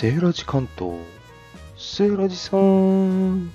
[0.00, 0.94] セーラジ関東。
[1.76, 3.48] セーラジさん。
[3.48, 3.50] は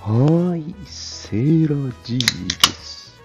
[0.00, 2.24] ーい、セーラジで
[2.64, 3.20] す。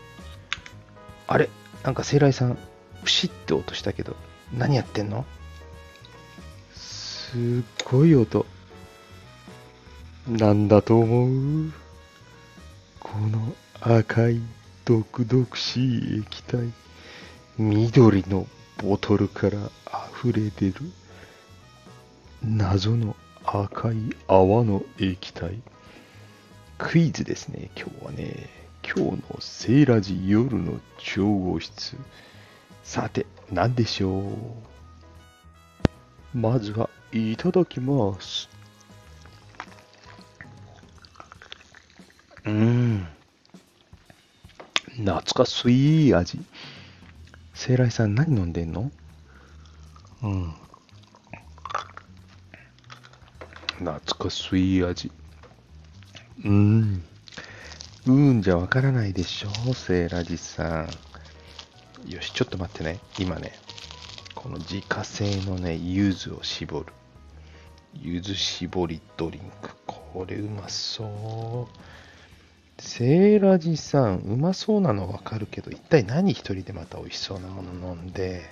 [1.25, 1.48] あれ？
[1.84, 2.57] なんかセーラジさん、
[3.02, 4.18] プシッって音したけど、
[4.52, 5.23] 何やってんの？
[6.73, 7.39] すっ
[7.86, 8.46] ごい音。
[10.28, 11.71] なんだと思う？
[13.00, 14.41] この赤い
[14.84, 16.73] 毒々しい液体。
[17.57, 18.48] 緑の
[18.80, 19.71] ボトルから
[20.12, 20.91] 溢れ出る
[22.45, 23.15] 謎の
[23.45, 23.95] 赤い
[24.27, 25.61] 泡の液体。
[26.77, 28.49] クイズですね、今日はね。
[28.83, 31.95] 今日のセーラジ夜の調合室。
[32.83, 34.27] さて、何でしょ
[36.33, 36.38] う？
[36.38, 38.49] まずは、いただきます。
[42.44, 43.07] うん。
[44.97, 46.41] 懐かしい味。
[47.53, 48.91] セイライさん何飲んでんの？
[50.23, 50.53] うん。
[53.84, 55.12] 懐かしい味。
[56.44, 57.03] うーん。
[58.06, 62.09] うーんじゃわからないでしょ、セイラジさん。
[62.09, 63.00] よし、ちょっと待ってね。
[63.20, 63.53] 今ね、
[64.36, 66.86] この自家製のね、柚子を絞る。
[68.02, 69.70] 柚子絞りドリンク。
[69.86, 72.81] これうまそう。
[72.81, 78.44] セーラジさん、うまそうなのわかるけど、一体何一人でまた美味しそうなもの飲んで、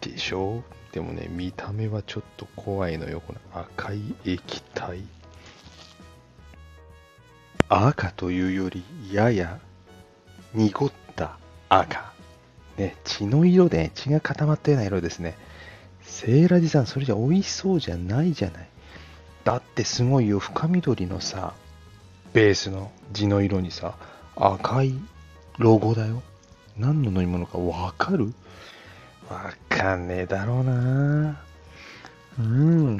[0.00, 0.62] でしょ？
[0.92, 3.20] でもね、見た目はちょっと怖いのよ。
[3.20, 5.02] この赤い液体。
[7.68, 8.82] 赤というより、
[9.12, 9.60] やや
[10.54, 12.12] 濁った赤。
[12.78, 15.36] ね、血の色で、血が固まったような色ですね。
[16.02, 18.68] セーラジさん、それじゃ美味しそうじゃないじゃない。
[19.44, 21.52] だってすごいよ、深緑のさ、
[22.32, 23.94] ベースの地の色にさ、
[24.36, 24.94] 赤い
[25.58, 26.22] ロゴだよ。
[26.78, 28.32] 何の飲み物かわかる？
[29.28, 31.40] わかんねえだろうな
[32.38, 32.98] うん。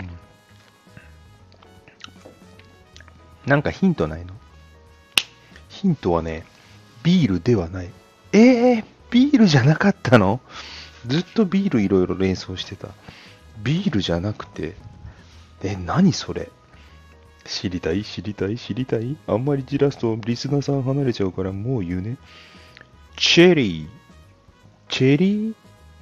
[3.46, 4.34] なんかヒントないの？
[5.68, 6.44] ヒントはね、
[7.02, 7.90] ビールではない。
[8.32, 10.40] えー、ビールじゃなかったの？
[11.06, 12.88] ずっとビールいろいろ連想してた。
[13.62, 14.74] ビールじゃなくて、
[15.62, 16.50] え、何それ？
[17.44, 18.04] 知りたい？
[18.04, 18.58] 知りたい？
[18.58, 19.16] 知りたい？
[19.26, 22.18] あんまりじらすとリスナーさん離れちゃうからもう言うね。
[23.16, 23.88] チェリー。
[24.90, 25.54] チェリー？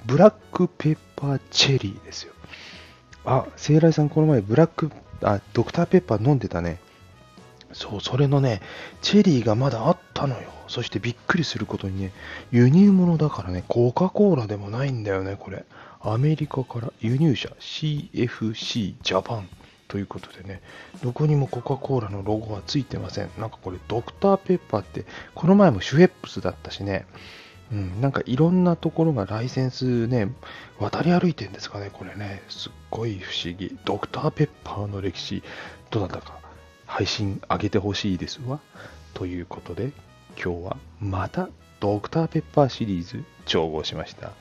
[0.07, 2.33] ブラックペッパーチェリーですよ。
[3.25, 4.89] あ、セイライさんこの前ブラック、
[5.21, 6.79] あ、ドクターペッパー飲んでたね。
[7.73, 8.61] そう、それのね、
[9.01, 10.49] チェリーがまだあったのよ。
[10.69, 12.13] そしてびっくりすることにね、
[12.51, 15.65] 輸入物だからね、コカ・コーラでもないんだよね、これ。
[15.99, 19.49] アメリカから輸入者 CFC ジャパン
[19.89, 20.61] ということでね、
[21.03, 23.29] どこにもコカ・コーラのロゴはついてません。
[23.37, 27.05] なんかこれドクターペッパーって、この前もシュエップスだったしね、
[27.71, 30.29] うん、なんかいろんなところがライセンスね、
[30.79, 33.77] 渡り歩いてんですかね、これね、すっごい不思議。
[33.83, 35.43] ドクターペッパーの歴史、
[35.91, 36.39] どなたか
[36.85, 38.59] 配信上げてほしいですわ。
[39.13, 39.91] ということで、
[40.41, 44.31] 今日はまたドクターペッパーシリーズ調合しました。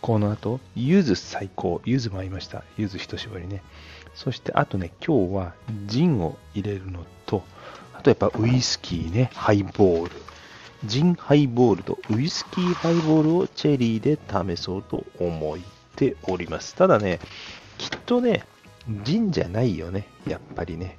[0.00, 1.82] この後、柚子最高。
[1.84, 2.64] 柚子も合いました。
[2.78, 3.62] 柚子一絞りね。
[4.14, 5.54] そして、あとね、今日は
[5.86, 7.42] ジンを入れるのと、
[7.92, 10.10] あとやっぱウイスキーね、ハイボール。
[10.84, 14.18] ジンハイボールとウイスキーハイボールをチェリーで
[14.56, 15.58] 試そうと思っ
[15.96, 16.74] ております。
[16.74, 17.20] ただね、
[17.78, 18.44] きっとね、
[19.04, 20.06] ジンじゃないよね。
[20.26, 20.96] やっぱりね。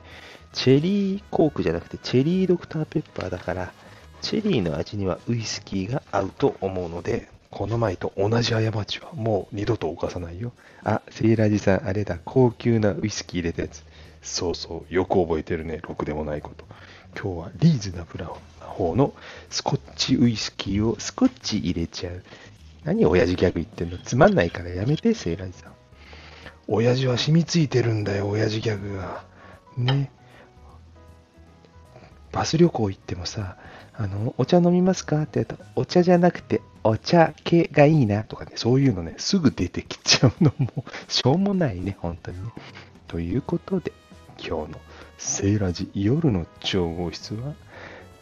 [0.53, 3.73] チェリーコークじゃなくてチェリードクターペッパーだから、
[4.21, 10.53] チェリーの味にはウイスキーが合うと思うので、この前と同じ過ちはもう二度と犯さないよ。
[10.83, 13.83] あ、セイラージさん、あれだ、高級なウイスキー入れたやつ。
[14.21, 16.65] そうそう、よく覚えてるね、ろくでもないこと。
[17.15, 19.13] 今日はリーズナブルな方の
[19.49, 22.23] スコッチウイスキーをスコッチ入れちゃう。
[22.83, 25.73] 何親父ギャグ言ってんのつまんないからやめて、セイラジさん。
[26.67, 29.23] 親父は染みついてるんだよ、親父ギャグが。
[29.77, 30.11] ね。
[32.31, 33.57] バス旅行行ってもさ、
[33.93, 42.51] あの、お茶飲みますかって言うと、お茶じゃなくて、お茶系がいいなとかね、そういうのね、すぐ出てきちゃうのも、しょうもないね、本当にね。
[43.07, 43.91] ということで、
[44.37, 44.79] 今日の
[45.23, 47.53] セーラジ夜の調合室は、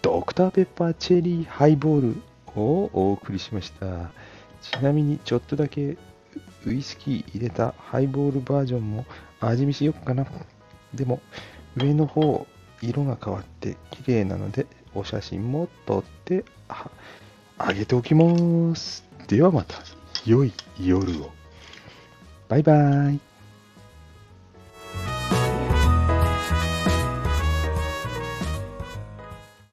[0.01, 2.21] ドクターペッパーチェリーハイボール
[2.61, 4.11] をお送りしました。
[4.61, 5.97] ちなみに、ちょっとだけ
[6.65, 9.05] ウイスキー入れたハイボールバージョンも
[9.39, 10.27] 味見しよっかな。
[10.93, 11.21] でも、
[11.77, 12.45] 上の方、
[12.81, 19.05] 色が変わって綺麗なので、お写真も撮ってあげておきます。
[19.27, 19.75] ではまた、
[20.25, 21.31] 良い夜を。
[22.49, 23.28] バイバイ。